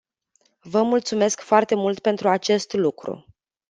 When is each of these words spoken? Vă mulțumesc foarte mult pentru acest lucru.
Vă 0.61 0.81
mulțumesc 0.83 1.41
foarte 1.41 1.75
mult 1.75 1.99
pentru 1.99 2.29
acest 2.29 2.73
lucru. 2.73 3.25